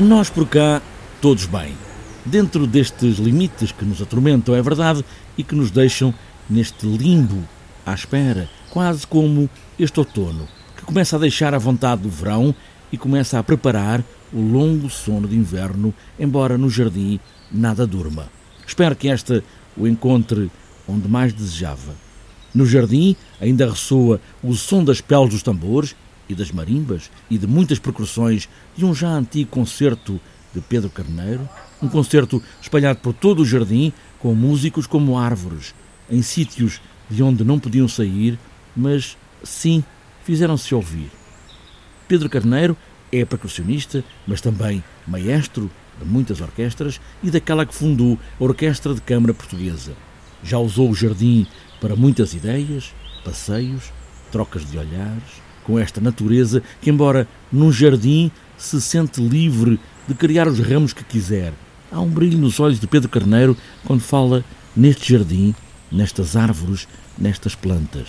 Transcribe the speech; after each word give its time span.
Nós 0.00 0.30
por 0.30 0.48
cá, 0.48 0.80
todos 1.20 1.44
bem. 1.44 1.74
Dentro 2.24 2.66
destes 2.66 3.18
limites 3.18 3.70
que 3.70 3.84
nos 3.84 4.00
atormentam, 4.00 4.54
é 4.54 4.62
verdade, 4.62 5.04
e 5.36 5.44
que 5.44 5.54
nos 5.54 5.70
deixam 5.70 6.14
neste 6.48 6.86
limbo, 6.86 7.46
à 7.84 7.92
espera, 7.92 8.48
quase 8.70 9.06
como 9.06 9.48
este 9.78 9.98
outono, 9.98 10.48
que 10.74 10.86
começa 10.86 11.16
a 11.16 11.18
deixar 11.18 11.52
a 11.52 11.58
vontade 11.58 12.00
do 12.00 12.08
verão 12.08 12.54
e 12.90 12.96
começa 12.96 13.38
a 13.38 13.42
preparar 13.42 14.02
o 14.32 14.40
longo 14.40 14.88
sono 14.88 15.28
de 15.28 15.36
inverno, 15.36 15.92
embora 16.18 16.56
no 16.56 16.70
jardim 16.70 17.20
nada 17.52 17.86
durma. 17.86 18.30
Espero 18.66 18.96
que 18.96 19.06
esta 19.06 19.44
o 19.76 19.86
encontre 19.86 20.50
onde 20.88 21.08
mais 21.08 21.34
desejava. 21.34 21.94
No 22.54 22.64
jardim 22.64 23.14
ainda 23.38 23.68
ressoa 23.68 24.18
o 24.42 24.54
som 24.54 24.82
das 24.82 25.02
peles 25.02 25.28
dos 25.28 25.42
tambores 25.42 25.94
e 26.30 26.34
das 26.34 26.52
marimbas 26.52 27.10
e 27.28 27.36
de 27.36 27.46
muitas 27.46 27.78
percussões 27.78 28.48
de 28.76 28.84
um 28.84 28.94
já 28.94 29.08
antigo 29.08 29.50
concerto 29.50 30.20
de 30.54 30.60
Pedro 30.60 30.88
Carneiro, 30.88 31.48
um 31.82 31.88
concerto 31.88 32.42
espalhado 32.60 33.00
por 33.00 33.12
todo 33.12 33.42
o 33.42 33.44
jardim 33.44 33.92
com 34.18 34.34
músicos 34.34 34.86
como 34.86 35.18
árvores, 35.18 35.74
em 36.10 36.22
sítios 36.22 36.80
de 37.08 37.22
onde 37.22 37.44
não 37.44 37.58
podiam 37.58 37.88
sair, 37.88 38.38
mas 38.76 39.16
sim 39.42 39.82
fizeram-se 40.24 40.74
ouvir. 40.74 41.10
Pedro 42.06 42.28
Carneiro 42.28 42.76
é 43.10 43.24
percussionista, 43.24 44.04
mas 44.26 44.40
também 44.40 44.82
maestro 45.06 45.70
de 45.98 46.04
muitas 46.04 46.40
orquestras 46.40 47.00
e 47.22 47.30
daquela 47.30 47.66
que 47.66 47.74
fundou 47.74 48.18
a 48.38 48.44
Orquestra 48.44 48.94
de 48.94 49.00
Câmara 49.00 49.34
Portuguesa. 49.34 49.92
Já 50.42 50.58
usou 50.58 50.90
o 50.90 50.94
jardim 50.94 51.46
para 51.80 51.96
muitas 51.96 52.34
ideias, 52.34 52.94
passeios, 53.24 53.92
trocas 54.30 54.68
de 54.70 54.78
olhares, 54.78 55.42
com 55.70 55.78
esta 55.78 56.00
natureza 56.00 56.60
que, 56.82 56.90
embora 56.90 57.28
num 57.52 57.70
jardim, 57.70 58.30
se 58.58 58.80
sente 58.80 59.20
livre 59.20 59.78
de 60.08 60.14
criar 60.14 60.48
os 60.48 60.58
ramos 60.58 60.92
que 60.92 61.04
quiser. 61.04 61.52
Há 61.92 62.00
um 62.00 62.08
brilho 62.08 62.38
nos 62.38 62.58
olhos 62.58 62.80
de 62.80 62.88
Pedro 62.88 63.08
Carneiro 63.08 63.56
quando 63.84 64.00
fala 64.00 64.44
neste 64.74 65.12
jardim, 65.12 65.54
nestas 65.90 66.34
árvores, 66.34 66.88
nestas 67.16 67.54
plantas. 67.54 68.08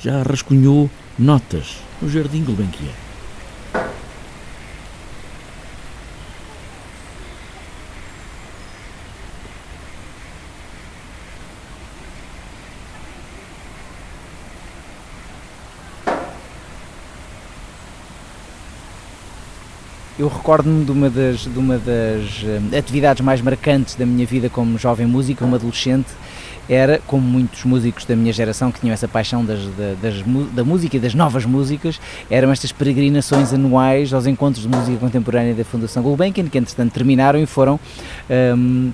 Já 0.00 0.22
rascunhou 0.22 0.88
notas 1.18 1.76
no 2.00 2.08
jardim 2.08 2.44
Gulbenkian. 2.44 3.11
Eu 20.22 20.28
recordo-me 20.28 20.84
de 20.84 20.92
uma 20.92 21.10
das, 21.10 21.40
de 21.40 21.58
uma 21.58 21.76
das 21.78 22.44
uh, 22.44 22.78
atividades 22.78 23.20
mais 23.24 23.40
marcantes 23.40 23.96
da 23.96 24.06
minha 24.06 24.24
vida 24.24 24.48
como 24.48 24.78
jovem 24.78 25.04
músico, 25.04 25.40
como 25.40 25.56
adolescente, 25.56 26.10
era, 26.68 27.00
como 27.08 27.22
muitos 27.26 27.64
músicos 27.64 28.04
da 28.04 28.14
minha 28.14 28.32
geração 28.32 28.70
que 28.70 28.78
tinham 28.78 28.94
essa 28.94 29.08
paixão 29.08 29.44
das, 29.44 29.58
das, 30.00 30.22
da 30.52 30.62
música 30.62 30.96
e 30.96 31.00
das 31.00 31.12
novas 31.12 31.44
músicas, 31.44 32.00
eram 32.30 32.52
estas 32.52 32.70
peregrinações 32.70 33.52
anuais 33.52 34.14
aos 34.14 34.26
encontros 34.26 34.62
de 34.62 34.68
música 34.68 34.96
contemporânea 34.98 35.54
da 35.54 35.64
Fundação 35.64 36.04
Gulbenkian, 36.04 36.46
que 36.46 36.56
entretanto 36.56 36.92
terminaram 36.92 37.40
e 37.40 37.46
foram 37.46 37.80
um, 38.56 38.92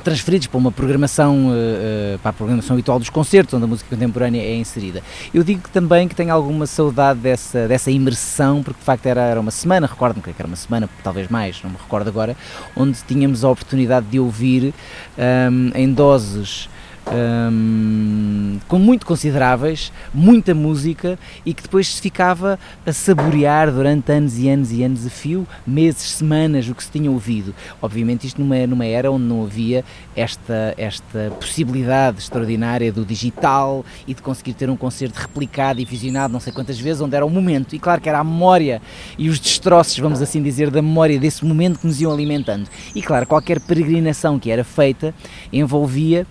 transferidos 0.00 0.46
para 0.46 0.58
uma 0.58 0.72
programação, 0.72 1.48
uh, 1.48 2.18
para 2.18 2.30
a 2.30 2.32
programação 2.32 2.74
habitual 2.74 2.98
dos 2.98 3.10
concertos, 3.10 3.54
onde 3.54 3.64
a 3.64 3.66
música 3.66 3.94
contemporânea 3.94 4.40
é 4.40 4.56
inserida. 4.56 5.02
Eu 5.32 5.42
digo 5.42 5.68
também 5.68 6.08
que 6.08 6.14
tenho 6.14 6.32
alguma 6.32 6.66
saudade 6.66 7.20
dessa, 7.20 7.68
dessa 7.68 7.90
imersão, 7.90 8.62
porque 8.62 8.78
de 8.78 8.84
facto 8.84 9.06
era, 9.06 9.20
era 9.22 9.40
uma 9.40 9.50
semana, 9.50 9.86
recordo-me 9.86 10.22
que 10.22 10.30
era 10.36 10.46
uma 10.46 10.56
semana, 10.56 10.88
talvez 11.02 11.28
mais, 11.28 11.62
não 11.62 11.70
me 11.70 11.76
recordo 11.76 12.08
agora, 12.08 12.36
onde 12.76 12.98
tínhamos 13.06 13.44
a 13.44 13.50
oportunidade 13.50 14.06
de 14.06 14.18
ouvir 14.18 14.74
um, 15.18 15.70
em 15.74 15.92
doses 15.92 16.68
um, 17.10 18.58
com 18.68 18.78
muito 18.78 19.04
consideráveis, 19.04 19.92
muita 20.12 20.54
música 20.54 21.18
e 21.44 21.52
que 21.52 21.62
depois 21.62 21.88
se 21.88 22.00
ficava 22.00 22.58
a 22.86 22.92
saborear 22.92 23.70
durante 23.70 24.12
anos 24.12 24.38
e 24.38 24.48
anos 24.48 24.72
e 24.72 24.82
anos 24.82 25.06
a 25.06 25.10
fio, 25.10 25.46
meses, 25.66 26.02
semanas, 26.12 26.68
o 26.68 26.74
que 26.74 26.84
se 26.84 26.90
tinha 26.90 27.10
ouvido. 27.10 27.54
Obviamente 27.80 28.26
isto 28.26 28.40
numa, 28.40 28.66
numa 28.66 28.86
era 28.86 29.10
onde 29.10 29.24
não 29.24 29.42
havia 29.44 29.84
esta, 30.14 30.74
esta 30.76 31.30
possibilidade 31.40 32.18
extraordinária 32.18 32.92
do 32.92 33.04
digital 33.04 33.84
e 34.06 34.14
de 34.14 34.22
conseguir 34.22 34.54
ter 34.54 34.70
um 34.70 34.76
concerto 34.76 35.18
replicado 35.18 35.80
e 35.80 35.84
visionado 35.84 36.32
não 36.32 36.40
sei 36.40 36.52
quantas 36.52 36.78
vezes, 36.78 37.00
onde 37.00 37.16
era 37.16 37.26
o 37.26 37.30
momento. 37.30 37.74
E 37.74 37.78
claro 37.78 38.00
que 38.00 38.08
era 38.08 38.18
a 38.18 38.24
memória 38.24 38.80
e 39.18 39.28
os 39.28 39.38
destroços, 39.38 39.98
vamos 39.98 40.22
assim 40.22 40.42
dizer, 40.42 40.70
da 40.70 40.82
memória 40.82 41.18
desse 41.18 41.44
momento 41.44 41.78
que 41.78 41.86
nos 41.86 42.00
iam 42.00 42.12
alimentando. 42.12 42.68
E 42.94 43.02
claro, 43.02 43.26
qualquer 43.26 43.60
peregrinação 43.60 44.38
que 44.38 44.50
era 44.50 44.64
feita 44.64 45.14
envolvia 45.52 46.26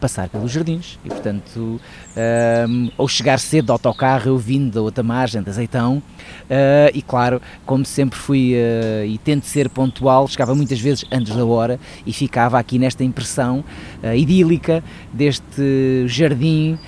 passar 0.00 0.28
pelos 0.28 0.50
jardins 0.50 0.98
e, 1.04 1.08
portanto, 1.08 1.80
um, 2.68 2.90
ou 2.96 3.06
chegar 3.06 3.38
cedo 3.38 3.66
do 3.66 3.72
autocarro, 3.72 4.28
eu 4.28 4.38
vindo 4.38 4.72
da 4.72 4.80
outra 4.80 5.04
margem, 5.04 5.42
de 5.42 5.50
Azeitão, 5.50 5.98
uh, 5.98 6.90
e 6.94 7.02
claro, 7.02 7.40
como 7.66 7.84
sempre 7.84 8.18
fui 8.18 8.54
uh, 8.54 9.04
e 9.04 9.18
tento 9.18 9.44
ser 9.44 9.68
pontual, 9.68 10.26
chegava 10.26 10.54
muitas 10.54 10.80
vezes 10.80 11.04
antes 11.12 11.34
da 11.34 11.44
hora 11.44 11.78
e 12.06 12.12
ficava 12.12 12.58
aqui 12.58 12.78
nesta 12.78 13.04
impressão 13.04 13.62
uh, 14.02 14.14
idílica 14.14 14.82
deste 15.12 16.06
jardim 16.06 16.78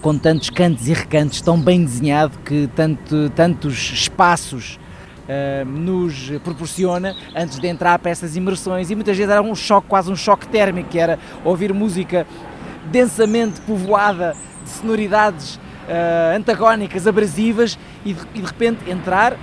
com 0.00 0.16
tantos 0.16 0.50
cantos 0.50 0.88
e 0.88 0.92
recantos, 0.92 1.40
tão 1.40 1.60
bem 1.60 1.84
desenhado 1.84 2.38
que 2.44 2.68
tanto, 2.74 3.30
tantos 3.30 3.92
espaços 3.92 4.78
Uh, 5.24 5.64
nos 5.64 6.30
proporciona 6.42 7.16
antes 7.34 7.58
de 7.58 7.66
entrar 7.66 7.98
para 7.98 8.10
essas 8.10 8.36
imersões 8.36 8.90
e 8.90 8.94
muitas 8.94 9.16
vezes 9.16 9.32
era 9.32 9.40
um 9.40 9.54
choque, 9.54 9.88
quase 9.88 10.12
um 10.12 10.16
choque 10.16 10.46
térmico, 10.46 10.90
que 10.90 10.98
era 10.98 11.18
ouvir 11.42 11.72
música 11.72 12.26
densamente 12.90 13.58
povoada 13.62 14.36
de 14.62 14.68
sonoridades 14.68 15.56
uh, 15.56 16.36
antagónicas, 16.36 17.06
abrasivas 17.06 17.78
e 18.04 18.12
de, 18.12 18.20
e 18.34 18.40
de 18.40 18.46
repente 18.46 18.90
entrar 18.90 19.34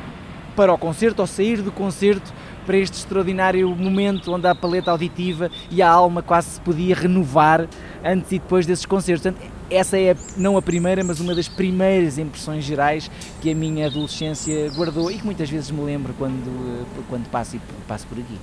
para 0.56 0.72
o 0.72 0.78
concerto 0.78 1.22
ou 1.22 1.28
sair 1.28 1.62
do 1.62 1.72
concerto 1.72 2.31
para 2.66 2.78
este 2.78 2.98
extraordinário 2.98 3.69
momento 3.75 4.31
onde 4.31 4.48
a 4.48 4.53
paleta 4.53 4.92
auditiva 4.92 5.50
e 5.69 5.81
a 5.81 5.90
alma 5.90 6.22
quase 6.22 6.52
se 6.52 6.62
podia 6.62 6.96
renovar 6.96 7.68
antes 8.03 8.31
e 8.31 8.40
depois 8.40 8.66
desses 8.66 8.86
concertos. 8.86 9.24
Portanto, 9.24 9.60
essa 9.71 9.97
é 9.97 10.15
não 10.35 10.57
a 10.57 10.61
primeira, 10.61 11.03
mas 11.03 11.19
uma 11.19 11.33
das 11.33 11.47
primeiras 11.47 12.17
impressões 12.17 12.63
gerais 12.63 13.09
que 13.41 13.49
a 13.49 13.55
minha 13.55 13.87
adolescência 13.87 14.69
guardou 14.71 15.09
e 15.09 15.17
que 15.17 15.25
muitas 15.25 15.49
vezes 15.49 15.71
me 15.71 15.81
lembro 15.81 16.13
quando, 16.17 16.85
quando 17.09 17.27
passo, 17.29 17.59
passo 17.87 18.05
por 18.07 18.19
aqui. 18.19 18.37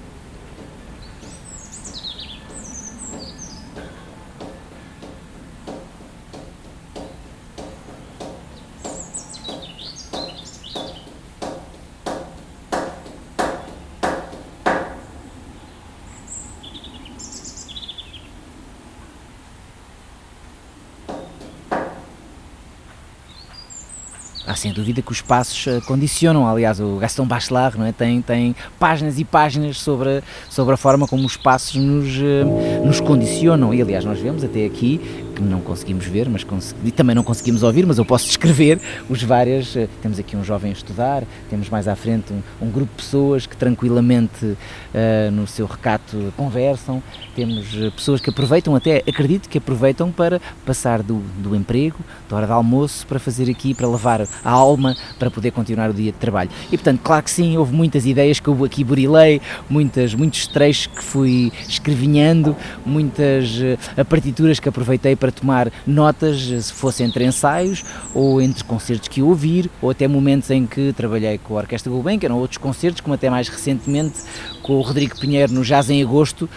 Sem 24.59 24.73
dúvida 24.73 25.01
que 25.01 25.13
os 25.13 25.21
passos 25.21 25.67
eh, 25.67 25.81
condicionam. 25.87 26.47
Aliás, 26.47 26.81
o 26.81 26.97
Gaston 26.97 27.27
Bachelard 27.27 27.79
não 27.79 27.87
é? 27.87 27.93
tem, 27.93 28.21
tem 28.21 28.55
páginas 28.79 29.19
e 29.19 29.25
páginas 29.25 29.81
sobre, 29.81 30.23
sobre 30.51 30.75
a 30.75 30.77
forma 30.77 31.07
como 31.07 31.25
os 31.25 31.37
passos 31.37 31.77
nos, 31.77 32.09
eh, 32.17 32.45
nos 32.85 33.01
condicionam. 33.01 33.73
E 33.73 33.81
aliás, 33.81 34.05
nós 34.05 34.19
vemos 34.19 34.43
até 34.43 34.65
aqui 34.65 35.01
que 35.39 35.45
não 35.45 35.61
conseguimos 35.61 36.05
ver, 36.05 36.29
mas 36.29 36.45
e 36.85 36.91
também 36.91 37.15
não 37.15 37.23
conseguimos 37.23 37.63
ouvir, 37.63 37.87
mas 37.87 37.99
eu 37.99 38.05
posso 38.05 38.27
descrever 38.27 38.81
os 39.09 39.23
várias. 39.23 39.77
Eh, 39.77 39.89
temos 40.03 40.19
aqui 40.19 40.37
um 40.37 40.43
jovem 40.43 40.71
a 40.71 40.75
estudar, 40.75 41.23
temos 41.49 41.69
mais 41.71 41.87
à 41.87 41.95
frente 41.95 42.33
um, 42.33 42.67
um 42.67 42.71
grupo 42.71 42.91
de 42.91 42.97
pessoas 42.97 43.47
que 43.47 43.57
tranquilamente 43.57 44.45
uh, 44.45 45.31
no 45.33 45.47
seu 45.47 45.67
recato 45.67 46.33
conversam, 46.37 47.03
temos 47.37 47.69
pessoas 47.95 48.21
que 48.21 48.31
aproveitam, 48.31 48.75
até 48.75 49.03
acredito 49.07 49.49
que 49.49 49.59
aproveitam 49.59 50.11
para 50.11 50.41
passar 50.67 51.03
do, 51.03 51.23
do 51.39 51.55
emprego, 51.55 51.99
da 52.29 52.37
hora 52.37 52.47
de 52.47 52.53
almoço, 52.53 53.07
para 53.07 53.21
fazer 53.21 53.49
aqui, 53.49 53.75
para 53.75 53.87
levar 53.87 54.23
a 54.45 54.51
alma 54.51 54.97
para 55.19 55.31
poder 55.31 55.53
continuar 55.53 55.91
o 55.91 55.95
dia 55.95 56.11
de 56.11 56.19
trabalho. 56.19 56.51
E 56.67 56.77
portanto, 56.77 57.01
claro 57.03 57.23
que 57.23 57.31
sim, 57.31 57.57
houve 57.57 57.73
muitas 57.73 58.05
ideias 58.07 58.41
que 58.41 58.49
eu 58.49 58.65
aqui 58.65 58.83
burilei, 58.83 59.41
muitas, 59.71 60.15
muitos 60.15 60.47
trechos 60.49 60.87
que 60.87 61.03
fui 61.03 61.53
escrevinhando, 61.69 62.57
muitas 62.85 63.57
uh, 63.59 64.05
partituras 64.05 64.59
que 64.59 64.69
aproveitei 64.69 65.15
para 65.15 65.28
para 65.29 65.33
tomar 65.33 65.73
notas, 65.87 66.41
se 66.41 66.73
fosse 66.73 67.03
entre 67.03 67.25
ensaios 67.25 67.85
ou 68.15 68.41
entre 68.41 68.65
concertos 68.65 69.09
que 69.09 69.23
ouvir, 69.23 69.71
ou 69.81 69.91
até 69.91 70.09
momentos 70.09 70.51
em 70.51 70.67
que 70.67 70.93
trabalhei 70.95 71.39
com 71.39 71.55
a 71.55 71.61
Orquestra 71.61 71.91
Gulbenkian, 71.91 72.29
eram 72.29 72.39
outros 72.39 72.59
concertos, 72.59 73.01
como 73.01 73.15
até 73.15 73.29
mais 73.29 73.49
recentemente 73.49 74.21
com 74.63 74.75
o 74.75 74.81
Rodrigo 74.81 75.19
Pinheiro 75.19 75.53
no 75.53 75.63
Jazz 75.63 75.91
em 75.91 76.03
Agosto, 76.03 76.49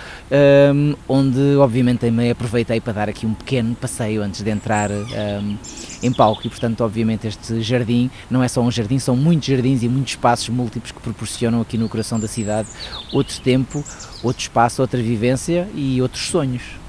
um, 0.73 0.95
onde 1.07 1.55
obviamente 1.57 1.99
também 1.99 2.31
aproveitei 2.31 2.79
para 2.79 2.93
dar 2.93 3.09
aqui 3.09 3.25
um 3.25 3.33
pequeno 3.33 3.75
passeio 3.75 4.21
antes 4.21 4.41
de 4.41 4.49
entrar 4.49 4.89
um, 4.91 5.57
em 6.01 6.11
palco 6.11 6.45
e 6.45 6.49
portanto 6.49 6.81
obviamente 6.81 7.27
este 7.27 7.61
jardim 7.61 8.09
não 8.29 8.43
é 8.43 8.47
só 8.47 8.61
um 8.61 8.71
jardim, 8.71 8.99
são 8.99 9.15
muitos 9.15 9.47
jardins 9.47 9.83
e 9.83 9.89
muitos 9.89 10.13
espaços 10.13 10.49
múltiplos 10.49 10.91
que 10.91 10.99
proporcionam 10.99 11.61
aqui 11.61 11.77
no 11.77 11.87
coração 11.87 12.19
da 12.19 12.27
cidade 12.27 12.69
outro 13.11 13.39
tempo, 13.41 13.83
outro 14.23 14.41
espaço, 14.41 14.81
outra 14.81 15.01
vivência 15.01 15.67
e 15.75 16.01
outros 16.01 16.27
sonhos. 16.27 16.80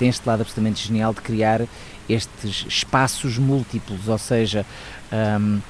Tem 0.00 0.08
este 0.08 0.26
lado 0.26 0.40
absolutamente 0.40 0.86
genial 0.86 1.12
de 1.12 1.20
criar 1.20 1.60
estes 2.08 2.64
espaços 2.66 3.36
múltiplos, 3.36 4.08
ou 4.08 4.16
seja, 4.16 4.64
um, 5.12 5.60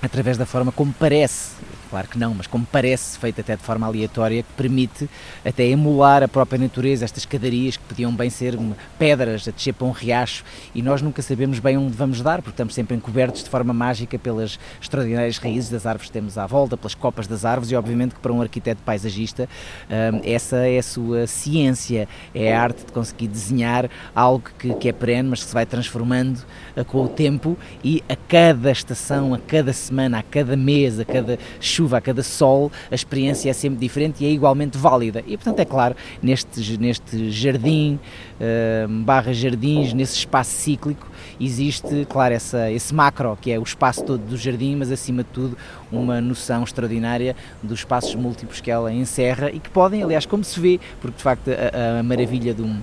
através 0.00 0.38
da 0.38 0.46
forma 0.46 0.70
como 0.70 0.92
parece 0.92 1.50
claro 1.94 2.08
que 2.08 2.18
não, 2.18 2.34
mas 2.34 2.48
como 2.48 2.66
parece 2.66 3.16
feito 3.16 3.40
até 3.40 3.54
de 3.54 3.62
forma 3.62 3.86
aleatória, 3.86 4.42
que 4.42 4.52
permite 4.56 5.08
até 5.44 5.64
emular 5.64 6.24
a 6.24 6.28
própria 6.28 6.58
natureza, 6.58 7.04
estas 7.04 7.22
escadarias 7.22 7.76
que 7.76 7.84
podiam 7.84 8.12
bem 8.12 8.28
ser 8.28 8.58
pedras 8.98 9.46
a 9.46 9.52
descer 9.52 9.74
para 9.74 9.86
um 9.86 9.92
riacho 9.92 10.42
e 10.74 10.82
nós 10.82 11.00
nunca 11.00 11.22
sabemos 11.22 11.60
bem 11.60 11.76
onde 11.76 11.92
vamos 11.92 12.20
dar, 12.20 12.38
porque 12.42 12.50
estamos 12.50 12.74
sempre 12.74 12.96
encobertos 12.96 13.44
de 13.44 13.48
forma 13.48 13.72
mágica 13.72 14.18
pelas 14.18 14.58
extraordinárias 14.80 15.38
raízes 15.38 15.70
das 15.70 15.86
árvores 15.86 16.08
que 16.08 16.12
temos 16.12 16.36
à 16.36 16.44
volta, 16.46 16.76
pelas 16.76 16.96
copas 16.96 17.28
das 17.28 17.44
árvores 17.44 17.70
e 17.70 17.76
obviamente 17.76 18.16
que 18.16 18.20
para 18.20 18.32
um 18.32 18.42
arquiteto 18.42 18.82
paisagista 18.82 19.48
hum, 19.88 20.20
essa 20.24 20.56
é 20.66 20.78
a 20.78 20.82
sua 20.82 21.28
ciência, 21.28 22.08
é 22.34 22.52
a 22.52 22.60
arte 22.60 22.86
de 22.86 22.92
conseguir 22.92 23.28
desenhar 23.28 23.88
algo 24.12 24.50
que, 24.58 24.74
que 24.74 24.88
é 24.88 24.92
perene, 24.92 25.28
mas 25.28 25.44
que 25.44 25.46
se 25.46 25.54
vai 25.54 25.64
transformando 25.64 26.40
eh, 26.74 26.82
com 26.82 27.04
o 27.04 27.08
tempo 27.08 27.56
e 27.84 28.02
a 28.08 28.16
cada 28.16 28.72
estação, 28.72 29.32
a 29.32 29.38
cada 29.38 29.72
semana, 29.72 30.18
a 30.18 30.22
cada 30.24 30.56
mês, 30.56 30.98
a 30.98 31.04
cada 31.04 31.38
chuva 31.60 31.83
chuva, 31.84 31.98
a 31.98 32.00
cada 32.00 32.22
sol, 32.22 32.72
a 32.90 32.94
experiência 32.94 33.50
é 33.50 33.52
sempre 33.52 33.78
diferente 33.78 34.24
e 34.24 34.26
é 34.26 34.30
igualmente 34.30 34.78
válida. 34.78 35.22
E 35.26 35.36
portanto, 35.36 35.60
é 35.60 35.64
claro, 35.64 35.94
neste, 36.22 36.78
neste 36.78 37.30
jardim, 37.30 37.98
uh, 38.40 38.88
barra 39.04 39.32
jardins, 39.32 39.92
nesse 39.92 40.16
espaço 40.16 40.50
cíclico, 40.50 41.06
existe, 41.38 42.06
claro, 42.08 42.34
essa, 42.34 42.70
esse 42.70 42.94
macro, 42.94 43.36
que 43.40 43.52
é 43.52 43.58
o 43.58 43.62
espaço 43.62 44.02
todo 44.02 44.20
do 44.20 44.36
jardim, 44.36 44.76
mas 44.76 44.90
acima 44.90 45.22
de 45.22 45.30
tudo 45.30 45.56
uma 45.92 46.20
noção 46.20 46.64
extraordinária 46.64 47.36
dos 47.62 47.80
espaços 47.80 48.14
múltiplos 48.14 48.60
que 48.60 48.70
ela 48.70 48.92
encerra 48.92 49.50
e 49.50 49.60
que 49.60 49.70
podem, 49.70 50.02
aliás, 50.02 50.26
como 50.26 50.42
se 50.42 50.58
vê, 50.58 50.80
porque 51.00 51.16
de 51.16 51.22
facto 51.22 51.50
a, 51.50 52.00
a 52.00 52.02
maravilha 52.02 52.54
de 52.54 52.62
um 52.62 52.80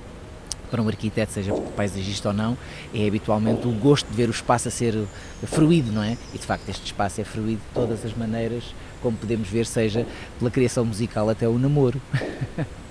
para 0.72 0.82
um 0.82 0.88
arquiteto, 0.88 1.34
seja 1.34 1.54
paisagista 1.76 2.30
ou 2.30 2.34
não, 2.34 2.58
é 2.94 3.06
habitualmente 3.06 3.68
o 3.68 3.72
gosto 3.72 4.08
de 4.08 4.16
ver 4.16 4.30
o 4.30 4.32
espaço 4.32 4.70
a 4.70 4.72
ser 4.72 4.96
fruído, 5.44 5.92
não 5.92 6.02
é? 6.02 6.18
E 6.34 6.38
de 6.38 6.46
facto 6.46 6.68
este 6.70 6.86
espaço 6.86 7.20
é 7.20 7.26
fruído 7.26 7.60
de 7.60 7.74
todas 7.74 8.06
as 8.06 8.16
maneiras, 8.16 8.74
como 9.02 9.18
podemos 9.18 9.50
ver, 9.50 9.66
seja 9.66 10.06
pela 10.40 10.52
criação 10.52 10.86
musical 10.86 11.30
até 11.30 11.48
o 11.48 11.58
namoro. 11.58 12.02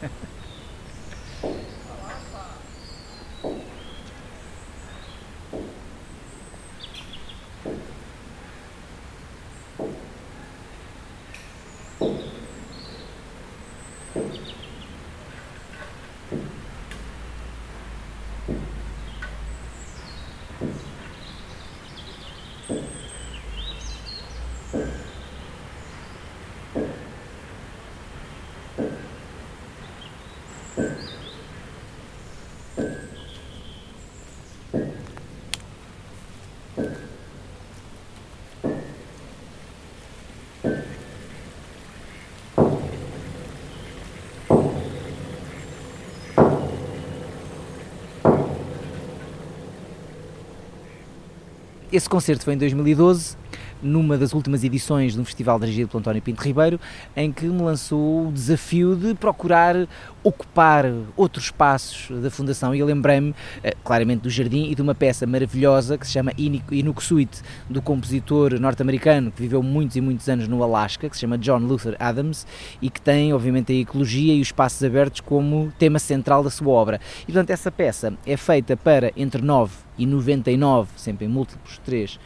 Esse 51.92 52.08
concerto 52.08 52.44
foi 52.44 52.54
em 52.54 52.58
2012 52.58 53.36
numa 53.82 54.16
das 54.16 54.32
últimas 54.32 54.62
edições 54.62 55.14
de 55.14 55.20
um 55.20 55.24
festival 55.24 55.58
dirigido 55.58 55.88
pelo 55.88 56.00
António 56.00 56.22
Pinto 56.22 56.42
Ribeiro, 56.42 56.78
em 57.16 57.32
que 57.32 57.46
me 57.46 57.62
lançou 57.62 58.28
o 58.28 58.32
desafio 58.32 58.94
de 58.94 59.14
procurar 59.14 59.88
ocupar 60.22 60.84
outros 61.16 61.46
espaços 61.46 62.10
da 62.20 62.30
Fundação. 62.30 62.74
E 62.74 62.78
eu 62.78 62.86
lembrei-me, 62.86 63.34
eh, 63.62 63.74
claramente, 63.82 64.20
do 64.20 64.30
Jardim 64.30 64.70
e 64.70 64.74
de 64.74 64.82
uma 64.82 64.94
peça 64.94 65.26
maravilhosa 65.26 65.96
que 65.96 66.06
se 66.06 66.12
chama 66.12 66.32
Inuksweet, 66.36 67.42
do 67.68 67.80
compositor 67.80 68.60
norte-americano 68.60 69.32
que 69.32 69.40
viveu 69.40 69.62
muitos 69.62 69.96
e 69.96 70.00
muitos 70.00 70.28
anos 70.28 70.46
no 70.46 70.62
Alasca, 70.62 71.08
que 71.08 71.16
se 71.16 71.22
chama 71.22 71.38
John 71.38 71.58
Luther 71.58 71.96
Adams 71.98 72.46
e 72.82 72.90
que 72.90 73.00
tem, 73.00 73.32
obviamente, 73.32 73.72
a 73.72 73.76
ecologia 73.76 74.34
e 74.34 74.40
os 74.40 74.48
espaços 74.48 74.82
abertos 74.84 75.20
como 75.20 75.72
tema 75.78 75.98
central 75.98 76.44
da 76.44 76.50
sua 76.50 76.72
obra. 76.72 77.00
E, 77.22 77.32
portanto, 77.32 77.50
essa 77.50 77.70
peça 77.70 78.12
é 78.26 78.36
feita 78.36 78.76
para 78.76 79.10
entre 79.16 79.42
9 79.42 79.89
e 80.00 80.06
99, 80.06 80.90
sempre 80.96 81.26
em 81.26 81.28
múltiplos 81.28 81.78
3 81.84 82.18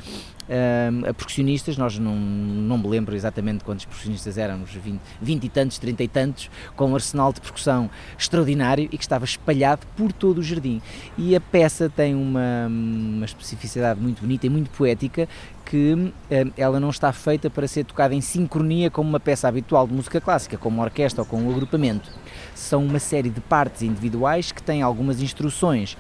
uh, 0.45 1.09
a 1.09 1.15
percussionistas, 1.15 1.77
nós 1.77 1.99
não, 1.99 2.15
não 2.15 2.79
me 2.79 2.89
lembro 2.89 3.15
exatamente 3.15 3.65
quantos 3.65 3.85
percussionistas 3.85 4.39
éramos, 4.39 4.71
20, 4.71 5.01
20 5.21 5.45
e 5.45 5.49
tantos, 5.49 5.79
30 5.79 6.03
e 6.03 6.09
tantos, 6.09 6.51
com 6.77 6.91
um 6.91 6.95
arsenal 6.95 7.33
de 7.33 7.41
percussão 7.41 7.91
extraordinário 8.19 8.89
e 8.91 8.97
que 8.97 9.05
estava 9.05 9.25
espalhado 9.25 9.87
por 9.97 10.13
todo 10.13 10.39
o 10.39 10.43
jardim. 10.43 10.81
E 11.17 11.35
a 11.35 11.41
peça 11.41 11.89
tem 11.89 12.15
uma, 12.15 12.67
uma 12.69 13.25
especificidade 13.25 14.01
muito 14.01 14.21
bonita 14.21 14.47
e 14.47 14.51
muito 14.51 14.71
poética 14.71 15.29
que 15.65 16.13
ela 16.59 16.79
não 16.79 16.91
está 16.91 17.11
feita 17.11 17.49
para 17.49 17.67
ser 17.67 17.85
tocada 17.85 18.15
em 18.15 18.21
sincronia 18.21 18.91
como 18.91 19.09
uma 19.09 19.19
peça 19.19 19.49
habitual 19.49 19.87
de 19.89 19.95
música 19.95 20.21
clássica, 20.21 20.59
como 20.59 20.77
uma 20.77 20.85
orquestra 20.85 21.23
ou 21.23 21.27
com 21.27 21.39
um 21.39 21.51
agrupamento. 21.51 22.11
São 22.55 22.85
uma 22.85 22.99
série 22.99 23.31
de 23.31 23.41
partes 23.41 23.83
individuais 23.83 24.53
que 24.53 24.63
têm 24.63 24.83
algumas 24.83 25.23
instruções 25.23 25.97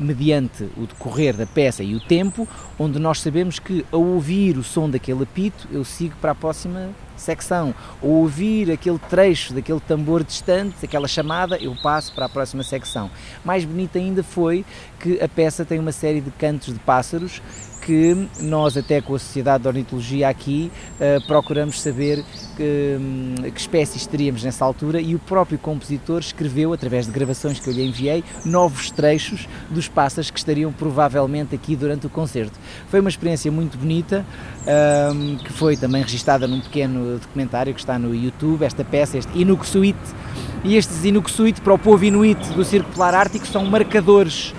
mediante 0.00 0.64
o 0.76 0.86
decorrer 0.86 1.36
da 1.36 1.46
peça 1.46 1.82
e 1.82 1.94
o 1.94 2.00
tempo, 2.00 2.48
onde 2.78 2.98
nós 2.98 3.20
sabemos 3.20 3.58
que 3.58 3.84
ao 3.92 4.02
ouvir 4.02 4.56
o 4.56 4.64
som 4.64 4.88
daquele 4.88 5.22
apito, 5.22 5.68
eu 5.70 5.84
sigo 5.84 6.16
para 6.20 6.32
a 6.32 6.34
próxima 6.34 6.90
secção. 7.16 7.74
Ou 8.00 8.10
ouvir 8.22 8.70
aquele 8.70 8.98
trecho 8.98 9.52
daquele 9.52 9.80
tambor 9.80 10.24
distante, 10.24 10.76
aquela 10.82 11.06
chamada, 11.06 11.56
eu 11.58 11.76
passo 11.82 12.14
para 12.14 12.26
a 12.26 12.28
próxima 12.28 12.62
secção. 12.62 13.10
Mais 13.44 13.64
bonito 13.64 13.98
ainda 13.98 14.22
foi 14.22 14.64
que 14.98 15.20
a 15.22 15.28
peça 15.28 15.64
tem 15.64 15.78
uma 15.78 15.92
série 15.92 16.20
de 16.20 16.30
cantos 16.30 16.72
de 16.72 16.80
pássaros 16.80 17.42
que 17.90 18.28
nós, 18.38 18.76
até 18.76 19.00
com 19.00 19.16
a 19.16 19.18
Sociedade 19.18 19.62
de 19.62 19.68
Ornitologia 19.68 20.28
aqui, 20.28 20.70
uh, 21.00 21.26
procuramos 21.26 21.80
saber 21.80 22.24
que, 22.56 22.96
um, 23.00 23.50
que, 23.50 23.60
espécies 23.60 24.06
teríamos 24.06 24.44
nessa 24.44 24.64
altura 24.64 25.00
e 25.00 25.16
o 25.16 25.18
próprio 25.18 25.58
compositor 25.58 26.20
escreveu, 26.20 26.72
através 26.72 27.06
de 27.06 27.12
gravações 27.12 27.58
que 27.58 27.68
eu 27.68 27.74
lhe 27.74 27.84
enviei, 27.84 28.22
novos 28.44 28.92
trechos 28.92 29.48
dos 29.68 29.88
pássaros 29.88 30.30
que 30.30 30.38
estariam 30.38 30.72
provavelmente 30.72 31.52
aqui 31.52 31.74
durante 31.74 32.06
o 32.06 32.10
concerto. 32.10 32.56
Foi 32.88 33.00
uma 33.00 33.10
experiência 33.10 33.50
muito 33.50 33.76
bonita, 33.76 34.24
um, 35.12 35.38
que 35.38 35.52
foi 35.52 35.76
também 35.76 36.00
registada 36.00 36.46
num 36.46 36.60
pequeno 36.60 37.18
documentário 37.18 37.74
que 37.74 37.80
está 37.80 37.98
no 37.98 38.14
YouTube, 38.14 38.62
esta 38.62 38.84
peça, 38.84 39.18
este 39.18 39.36
Inukssuit, 39.36 39.98
e 40.62 40.76
estes 40.76 41.04
Inukssuit 41.04 41.60
para 41.60 41.74
o 41.74 41.78
povo 41.78 42.04
inuit 42.04 42.38
do 42.50 42.64
Círculo 42.64 42.94
Polar 42.94 43.16
Ártico 43.16 43.48
são 43.48 43.64
marcadores 43.64 44.54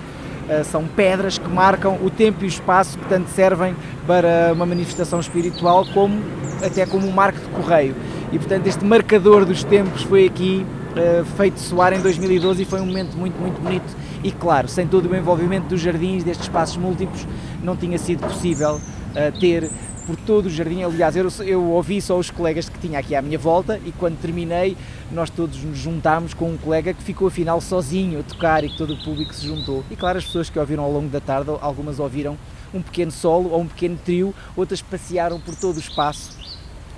são 0.64 0.86
pedras 0.86 1.38
que 1.38 1.48
marcam 1.48 1.98
o 2.02 2.10
tempo 2.10 2.42
e 2.42 2.46
o 2.46 2.48
espaço, 2.48 2.98
portanto 2.98 3.28
servem 3.28 3.74
para 4.06 4.52
uma 4.52 4.66
manifestação 4.66 5.20
espiritual 5.20 5.86
como 5.92 6.20
até 6.64 6.86
como 6.86 7.06
um 7.06 7.12
marco 7.12 7.38
de 7.38 7.46
correio. 7.48 7.94
E 8.32 8.38
portanto 8.38 8.66
este 8.66 8.84
marcador 8.84 9.44
dos 9.44 9.62
tempos 9.64 10.02
foi 10.02 10.26
aqui 10.26 10.64
uh, 10.92 11.24
feito 11.36 11.60
soar 11.60 11.92
em 11.92 12.00
2012 12.00 12.62
e 12.62 12.64
foi 12.64 12.80
um 12.80 12.86
momento 12.86 13.16
muito, 13.16 13.38
muito 13.40 13.60
bonito. 13.60 13.96
E 14.22 14.30
claro, 14.30 14.68
sem 14.68 14.86
todo 14.86 15.10
o 15.10 15.16
envolvimento 15.16 15.66
dos 15.68 15.80
jardins, 15.80 16.22
destes 16.22 16.46
espaços 16.46 16.76
múltiplos, 16.76 17.26
não 17.62 17.76
tinha 17.76 17.98
sido 17.98 18.20
possível 18.20 18.76
uh, 18.76 19.40
ter 19.40 19.70
por 20.06 20.16
todo 20.16 20.46
o 20.46 20.50
jardim. 20.50 20.82
Aliás, 20.82 21.16
eu, 21.16 21.28
eu 21.44 21.62
ouvi 21.70 22.00
só 22.00 22.18
os 22.18 22.30
colegas 22.30 22.68
que 22.68 22.78
tinha 22.78 22.98
aqui 22.98 23.14
à 23.14 23.22
minha 23.22 23.38
volta 23.38 23.80
e 23.84 23.92
quando 23.92 24.20
terminei, 24.20 24.76
nós 25.10 25.30
todos 25.30 25.62
nos 25.62 25.78
juntámos 25.78 26.34
com 26.34 26.50
um 26.50 26.56
colega 26.56 26.92
que 26.92 27.02
ficou 27.02 27.28
afinal 27.28 27.60
sozinho 27.60 28.20
a 28.20 28.22
tocar 28.22 28.64
e 28.64 28.68
que 28.68 28.76
todo 28.76 28.94
o 28.94 29.04
público 29.04 29.34
se 29.34 29.46
juntou. 29.46 29.84
E 29.90 29.96
claro, 29.96 30.18
as 30.18 30.24
pessoas 30.24 30.50
que 30.50 30.58
ouviram 30.58 30.84
ao 30.84 30.92
longo 30.92 31.08
da 31.08 31.20
tarde, 31.20 31.50
algumas 31.60 31.98
ouviram 31.98 32.36
um 32.74 32.82
pequeno 32.82 33.10
solo 33.10 33.50
ou 33.50 33.60
um 33.60 33.66
pequeno 33.66 33.98
trio, 34.04 34.34
outras 34.56 34.80
passearam 34.80 35.38
por 35.40 35.54
todo 35.54 35.76
o 35.76 35.80
espaço 35.80 36.42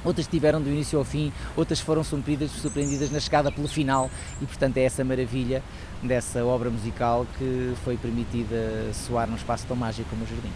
outras 0.05 0.27
tiveram 0.27 0.61
do 0.61 0.69
início 0.69 0.99
ao 0.99 1.05
fim, 1.05 1.33
outras 1.57 1.81
foram 1.81 2.05
surpreendidas, 2.05 2.51
surpreendidas 2.51 3.11
na 3.11 3.19
chegada 3.19 3.51
pelo 3.51 3.67
final 3.67 4.11
e 4.41 4.45
portanto 4.45 4.77
é 4.77 4.83
essa 4.83 5.03
maravilha 5.03 5.63
dessa 6.03 6.45
obra 6.45 6.69
musical 6.69 7.27
que 7.39 7.73
foi 7.83 7.97
permitida 7.97 8.93
soar 8.93 9.27
num 9.27 9.37
espaço 9.37 9.67
tão 9.67 9.75
mágico 9.75 10.11
como 10.11 10.25
o 10.25 10.27
Jardim. 10.27 10.53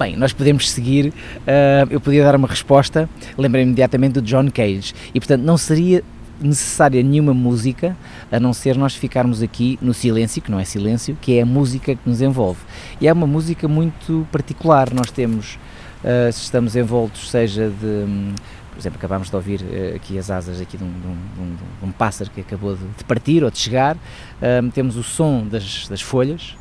Bem, 0.00 0.16
nós 0.16 0.32
podemos 0.32 0.70
seguir, 0.70 1.08
uh, 1.08 1.86
eu 1.90 2.00
podia 2.00 2.24
dar 2.24 2.34
uma 2.34 2.48
resposta, 2.48 3.06
lembrei 3.36 3.64
imediatamente 3.64 4.14
do 4.14 4.22
John 4.22 4.50
Cage, 4.50 4.94
e 5.12 5.20
portanto 5.20 5.42
não 5.42 5.58
seria 5.58 6.02
necessária 6.40 7.02
nenhuma 7.02 7.34
música, 7.34 7.94
a 8.32 8.40
não 8.40 8.54
ser 8.54 8.78
nós 8.78 8.94
ficarmos 8.94 9.42
aqui 9.42 9.78
no 9.82 9.92
silêncio, 9.92 10.40
que 10.40 10.50
não 10.50 10.58
é 10.58 10.64
silêncio, 10.64 11.18
que 11.20 11.36
é 11.36 11.42
a 11.42 11.44
música 11.44 11.94
que 11.94 12.00
nos 12.08 12.22
envolve. 12.22 12.60
E 12.98 13.08
é 13.08 13.12
uma 13.12 13.26
música 13.26 13.68
muito 13.68 14.26
particular, 14.32 14.90
nós 14.94 15.10
temos, 15.10 15.58
uh, 16.02 16.32
se 16.32 16.44
estamos 16.44 16.76
envoltos, 16.76 17.30
seja 17.30 17.68
de 17.68 18.06
por 18.70 18.78
exemplo, 18.78 18.96
acabámos 18.96 19.28
de 19.28 19.36
ouvir 19.36 19.60
uh, 19.60 19.96
aqui 19.96 20.18
as 20.18 20.30
asas 20.30 20.62
aqui 20.62 20.78
de 20.78 20.84
um, 20.84 20.90
de, 20.90 21.06
um, 21.42 21.56
de 21.78 21.84
um, 21.84 21.92
pássaro 21.92 22.30
que 22.30 22.40
acabou 22.40 22.74
de, 22.74 23.04
partir 23.04 23.44
ou 23.44 23.50
de 23.50 23.58
chegar, 23.58 23.98
temos 24.72 24.96
o 24.96 25.02
som 25.02 25.46
das, 25.46 25.86
das 25.88 26.00
folhas. 26.00 26.56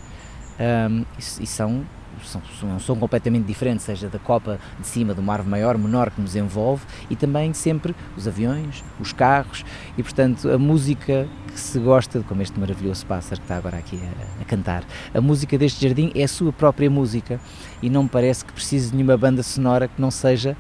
E, 0.60 1.44
e, 1.44 1.48
são 1.48 1.86
são, 2.24 2.42
são, 2.60 2.80
são 2.80 2.96
completamente 2.96 3.46
diferentes, 3.46 3.86
seja 3.86 4.10
da 4.10 4.20
copa 4.20 4.60
de 4.80 4.88
cima 4.88 5.14
do 5.14 5.22
mar 5.22 5.44
maior, 5.44 5.78
menor 5.78 6.12
que 6.12 6.22
nos 6.22 6.36
envolve 6.36 6.86
e 7.10 7.16
também 7.16 7.54
sempre 7.54 7.96
os 8.16 8.28
aviões, 8.28 8.84
os 9.00 9.14
carros 9.14 9.66
e 9.98 10.04
portanto 10.04 10.50
a 10.50 10.58
música 10.58 11.28
que 11.48 11.60
se 11.60 11.80
gosta, 11.80 12.22
como 12.28 12.42
este 12.42 12.60
maravilhoso 12.60 13.06
pássaro 13.06 13.42
que 13.42 13.46
está 13.46 13.58
agora 13.58 13.78
aqui 13.78 14.00
a, 14.02 14.42
a 14.42 14.46
cantar, 14.46 14.84
a 15.14 15.22
música 15.22 15.58
deste 15.58 15.86
jardim 15.86 16.12
é 16.16 16.24
a 16.24 16.28
sua 16.28 16.54
própria 16.54 16.90
música 16.90 17.40
e 17.82 17.90
não 17.90 18.04
me 18.04 18.10
parece 18.10 18.46
que 18.46 18.54
precise 18.54 18.92
de 18.92 18.96
nenhuma 18.96 19.18
banda 19.18 19.44
sonora 19.44 19.88
que 19.88 20.02
não 20.02 20.12
seja 20.12 20.56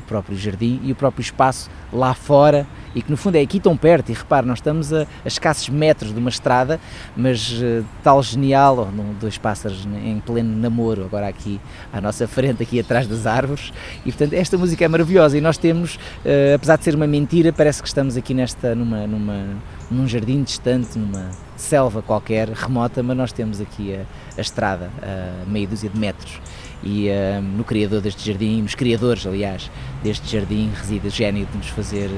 o 0.00 0.02
próprio 0.02 0.36
jardim 0.36 0.80
e 0.82 0.90
o 0.90 0.94
próprio 0.94 1.22
espaço 1.22 1.70
lá 1.92 2.12
fora 2.14 2.66
e 2.94 3.02
que 3.02 3.10
no 3.10 3.16
fundo 3.16 3.36
é 3.36 3.40
aqui 3.40 3.60
tão 3.60 3.76
perto 3.76 4.10
e 4.10 4.12
repare, 4.12 4.46
nós 4.46 4.58
estamos 4.58 4.92
a, 4.92 5.02
a 5.02 5.28
escassos 5.28 5.68
metros 5.68 6.12
de 6.12 6.18
uma 6.18 6.28
estrada 6.28 6.80
mas 7.16 7.52
uh, 7.52 7.84
tal 8.02 8.22
genial, 8.22 8.88
dois 9.20 9.38
pássaros 9.38 9.86
em 10.04 10.18
pleno 10.20 10.56
namoro 10.56 11.04
agora 11.04 11.28
aqui 11.28 11.60
à 11.92 12.00
nossa 12.00 12.26
frente, 12.26 12.62
aqui 12.62 12.80
atrás 12.80 13.06
das 13.06 13.26
árvores 13.26 13.72
e 14.04 14.10
portanto 14.10 14.32
esta 14.32 14.58
música 14.58 14.84
é 14.84 14.88
maravilhosa 14.88 15.38
e 15.38 15.40
nós 15.40 15.56
temos, 15.56 15.96
uh, 15.96 16.54
apesar 16.54 16.76
de 16.76 16.84
ser 16.84 16.94
uma 16.94 17.06
mentira 17.06 17.52
parece 17.52 17.80
que 17.80 17.88
estamos 17.88 18.16
aqui 18.16 18.34
nesta, 18.34 18.74
numa, 18.74 19.06
numa, 19.06 19.46
num 19.90 20.08
jardim 20.08 20.42
distante, 20.42 20.98
numa 20.98 21.30
selva 21.56 22.02
qualquer, 22.02 22.48
remota, 22.48 23.02
mas 23.02 23.16
nós 23.16 23.32
temos 23.32 23.60
aqui 23.60 23.94
a, 23.94 24.00
a 24.36 24.40
estrada 24.40 24.90
a 25.02 25.48
meia 25.48 25.66
dúzia 25.66 25.90
de 25.90 25.98
metros 25.98 26.40
e 26.82 27.08
no 27.56 27.64
criador 27.64 28.00
deste 28.00 28.26
jardim, 28.30 28.62
nos 28.62 28.74
criadores, 28.74 29.26
aliás, 29.26 29.70
deste 30.02 30.30
jardim, 30.30 30.70
reside 30.74 31.08
o 31.08 31.10
gênio 31.10 31.46
de 31.46 31.58
nos 31.58 31.68
fazer 31.68 32.10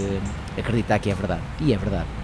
acreditar 0.56 0.98
que 0.98 1.10
é 1.10 1.14
verdade. 1.14 1.42
E 1.60 1.72
é 1.72 1.76
verdade. 1.76 2.21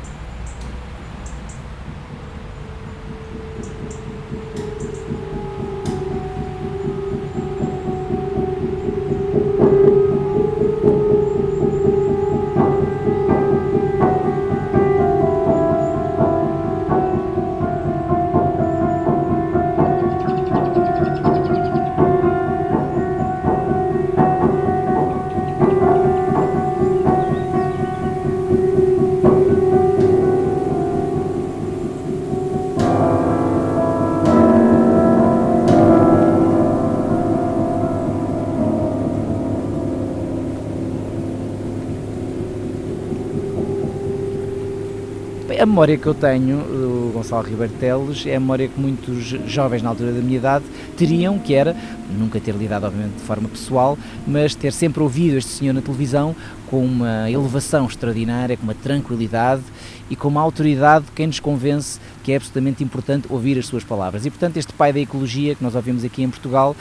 A 45.58 45.66
memória 45.66 45.98
que 45.98 46.06
eu 46.06 46.14
tenho 46.14 46.58
do 46.58 47.10
Gonçalo 47.12 47.42
Ribeiro 47.42 47.72
Teles 47.80 48.24
é 48.26 48.36
a 48.36 48.40
memória 48.40 48.68
que 48.68 48.78
muitos 48.78 49.24
jovens 49.46 49.82
na 49.82 49.88
altura 49.88 50.12
da 50.12 50.20
minha 50.20 50.38
idade 50.38 50.64
teriam, 50.96 51.36
que 51.38 51.52
era 51.52 51.74
nunca 52.16 52.38
ter 52.38 52.54
lidado 52.54 52.86
obviamente 52.86 53.16
de 53.16 53.22
forma 53.22 53.48
pessoal, 53.48 53.98
mas 54.26 54.54
ter 54.54 54.72
sempre 54.72 55.02
ouvido 55.02 55.36
este 55.36 55.50
senhor 55.50 55.72
na 55.72 55.82
televisão 55.82 56.34
com 56.70 56.84
uma 56.84 57.30
elevação 57.30 57.86
extraordinária, 57.86 58.56
com 58.56 58.62
uma 58.62 58.74
tranquilidade 58.74 59.62
e 60.08 60.14
com 60.14 60.28
uma 60.28 60.40
autoridade 60.40 61.06
que 61.14 61.26
nos 61.26 61.40
convence 61.40 61.98
que 62.22 62.32
é 62.32 62.36
absolutamente 62.36 62.84
importante 62.84 63.26
ouvir 63.30 63.58
as 63.58 63.66
suas 63.66 63.82
palavras. 63.82 64.26
E 64.26 64.30
portanto 64.30 64.58
este 64.58 64.72
pai 64.72 64.92
da 64.92 65.00
ecologia 65.00 65.54
que 65.54 65.64
nós 65.64 65.74
ouvimos 65.74 66.04
aqui 66.04 66.22
em 66.22 66.30
Portugal, 66.30 66.76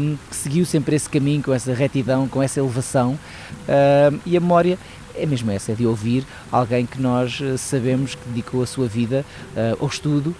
um, 0.00 0.16
que 0.28 0.36
seguiu 0.36 0.64
sempre 0.64 0.96
esse 0.96 1.08
caminho, 1.08 1.42
com 1.42 1.52
essa 1.52 1.72
retidão, 1.72 2.26
com 2.26 2.42
essa 2.42 2.58
elevação, 2.58 3.18
um, 3.68 4.18
e 4.26 4.36
a 4.36 4.40
memória 4.40 4.78
é 5.20 5.26
mesmo 5.26 5.50
essa, 5.50 5.72
é 5.72 5.74
de 5.74 5.86
ouvir 5.86 6.24
alguém 6.50 6.86
que 6.86 7.00
nós 7.00 7.40
eh, 7.42 7.56
sabemos 7.56 8.14
que 8.14 8.28
dedicou 8.28 8.62
a 8.62 8.66
sua 8.66 8.86
vida 8.86 9.24
uh, 9.54 9.82
ao 9.82 9.88
estudo 9.88 10.34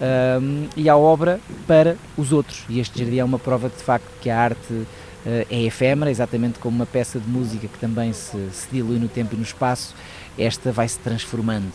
um, 0.00 0.68
e 0.76 0.88
à 0.88 0.96
obra 0.96 1.40
para 1.66 1.96
os 2.16 2.32
outros. 2.32 2.64
E 2.68 2.80
este 2.80 2.98
jardim 2.98 3.18
é 3.18 3.24
uma 3.24 3.38
prova 3.38 3.68
de, 3.68 3.76
facto 3.76 4.06
que 4.20 4.28
a 4.30 4.38
arte 4.38 4.72
uh, 4.72 4.86
é 5.24 5.62
efêmera, 5.62 6.10
exatamente 6.10 6.58
como 6.58 6.76
uma 6.76 6.86
peça 6.86 7.18
de 7.18 7.28
música 7.28 7.68
que 7.68 7.78
também 7.78 8.12
se, 8.12 8.38
se 8.52 8.68
dilui 8.70 8.98
no 8.98 9.08
tempo 9.08 9.34
e 9.34 9.36
no 9.36 9.42
espaço, 9.42 9.94
esta 10.38 10.72
vai 10.72 10.88
se 10.88 10.98
transformando. 10.98 11.72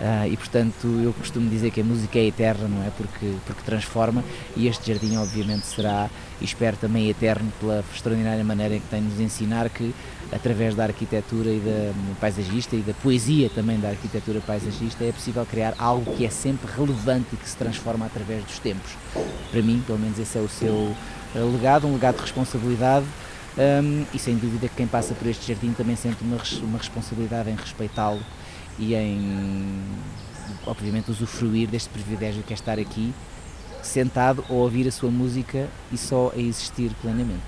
Uh, 0.00 0.28
e 0.30 0.36
portanto, 0.36 0.86
eu 1.02 1.12
costumo 1.14 1.48
dizer 1.48 1.70
que 1.70 1.80
a 1.80 1.84
música 1.84 2.18
é 2.18 2.26
eterna, 2.26 2.68
não 2.68 2.84
é? 2.84 2.90
Porque, 2.90 3.32
porque 3.46 3.62
transforma, 3.64 4.22
e 4.56 4.68
este 4.68 4.92
jardim, 4.92 5.16
obviamente, 5.16 5.66
será, 5.66 6.10
e 6.40 6.44
espero 6.44 6.76
também 6.76 7.08
eterno, 7.08 7.50
pela 7.58 7.82
extraordinária 7.94 8.44
maneira 8.44 8.76
em 8.76 8.80
que 8.80 8.88
tem 8.88 9.00
de 9.00 9.08
nos 9.08 9.20
ensinar 9.20 9.68
que 9.70 9.94
através 10.32 10.74
da 10.74 10.84
arquitetura 10.84 11.50
e 11.50 11.60
da 11.60 11.92
paisagista 12.20 12.74
e 12.74 12.80
da 12.80 12.94
poesia 12.94 13.50
também 13.50 13.78
da 13.78 13.90
arquitetura 13.90 14.40
paisagista, 14.40 15.04
é 15.04 15.12
possível 15.12 15.44
criar 15.44 15.74
algo 15.78 16.16
que 16.16 16.24
é 16.24 16.30
sempre 16.30 16.70
relevante 16.72 17.28
e 17.34 17.36
que 17.36 17.48
se 17.48 17.56
transforma 17.56 18.06
através 18.06 18.42
dos 18.44 18.58
tempos. 18.58 18.92
Para 19.50 19.62
mim, 19.62 19.82
pelo 19.86 19.98
menos, 19.98 20.18
esse 20.18 20.38
é 20.38 20.40
o 20.40 20.48
seu 20.48 20.96
eh, 21.34 21.38
legado, 21.38 21.86
um 21.86 21.92
legado 21.92 22.16
de 22.16 22.22
responsabilidade. 22.22 23.06
Um, 23.54 24.06
e 24.14 24.18
sem 24.18 24.34
dúvida 24.34 24.66
que 24.66 24.76
quem 24.76 24.86
passa 24.86 25.12
por 25.12 25.26
este 25.26 25.52
jardim 25.52 25.74
também 25.74 25.94
sente 25.94 26.22
uma, 26.22 26.38
uma 26.62 26.78
responsabilidade 26.78 27.50
em 27.50 27.54
respeitá-lo 27.54 28.22
e 28.78 28.94
em, 28.94 29.82
obviamente, 30.66 31.10
usufruir 31.10 31.68
deste 31.68 31.90
privilégio 31.90 32.42
que 32.42 32.54
é 32.54 32.56
estar 32.56 32.78
aqui, 32.78 33.12
sentado 33.82 34.42
a 34.48 34.52
ouvir 34.54 34.88
a 34.88 34.90
sua 34.90 35.10
música 35.10 35.68
e 35.92 35.98
só 35.98 36.32
a 36.34 36.38
existir 36.38 36.92
plenamente. 37.02 37.42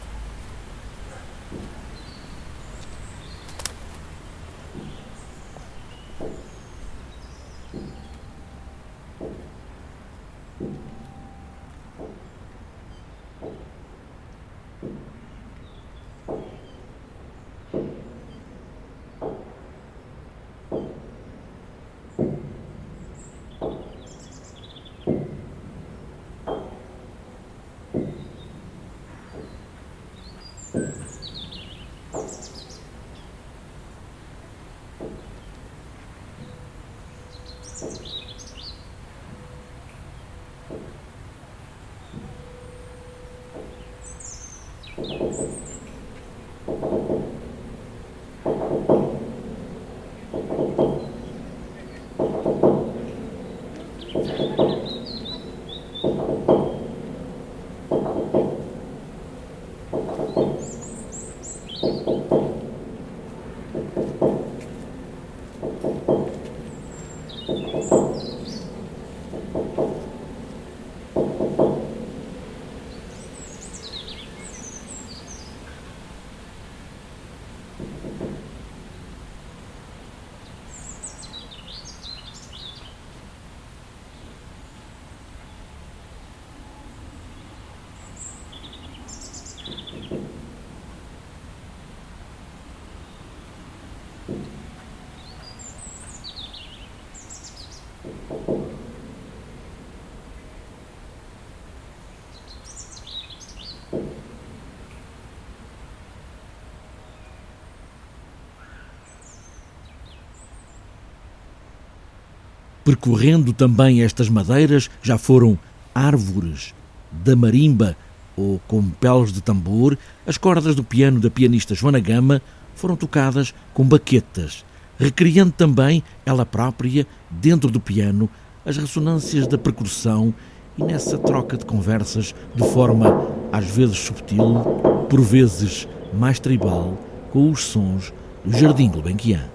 Percorrendo 112.84 113.52
também 113.52 114.02
estas 114.02 114.28
madeiras, 114.28 114.90
já 115.02 115.16
foram 115.16 115.58
árvores 115.94 116.74
da 117.10 117.34
marimba 117.34 117.96
ou 118.36 118.60
com 118.66 118.82
peles 118.90 119.32
de 119.32 119.40
tambor, 119.40 119.96
as 120.26 120.36
cordas 120.36 120.74
do 120.74 120.82
piano 120.82 121.20
da 121.20 121.30
pianista 121.30 121.74
Joana 121.74 122.00
Gama 122.00 122.42
foram 122.74 122.96
tocadas 122.96 123.54
com 123.72 123.84
baquetas, 123.84 124.64
recriando 124.98 125.52
também 125.52 126.02
ela 126.26 126.44
própria, 126.44 127.06
dentro 127.30 127.70
do 127.70 127.80
piano, 127.80 128.28
as 128.66 128.76
ressonâncias 128.76 129.46
da 129.46 129.56
percussão 129.56 130.34
e 130.76 130.82
nessa 130.82 131.16
troca 131.16 131.56
de 131.56 131.64
conversas 131.64 132.34
de 132.54 132.68
forma 132.70 133.28
às 133.52 133.66
vezes 133.66 133.98
subtil, 133.98 134.60
por 135.08 135.20
vezes 135.20 135.86
mais 136.12 136.40
tribal, 136.40 136.98
com 137.30 137.50
os 137.50 137.62
sons 137.62 138.12
do 138.44 138.56
Jardim 138.58 138.90
Gulbenkian. 138.90 139.53